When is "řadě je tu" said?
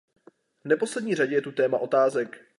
1.15-1.51